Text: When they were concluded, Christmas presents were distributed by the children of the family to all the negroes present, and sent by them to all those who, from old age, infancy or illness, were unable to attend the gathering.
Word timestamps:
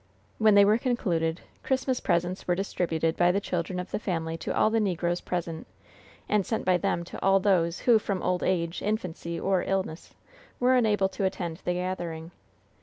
When 0.39 0.55
they 0.55 0.65
were 0.65 0.79
concluded, 0.79 1.41
Christmas 1.61 1.99
presents 1.99 2.47
were 2.47 2.55
distributed 2.55 3.15
by 3.15 3.31
the 3.31 3.39
children 3.39 3.79
of 3.79 3.91
the 3.91 3.99
family 3.99 4.35
to 4.39 4.51
all 4.51 4.71
the 4.71 4.79
negroes 4.79 5.21
present, 5.21 5.67
and 6.27 6.43
sent 6.43 6.65
by 6.65 6.77
them 6.77 7.03
to 7.03 7.21
all 7.21 7.39
those 7.39 7.81
who, 7.81 7.99
from 7.99 8.23
old 8.23 8.41
age, 8.41 8.81
infancy 8.81 9.39
or 9.39 9.61
illness, 9.61 10.15
were 10.59 10.73
unable 10.75 11.07
to 11.09 11.23
attend 11.25 11.57
the 11.65 11.73
gathering. 11.75 12.31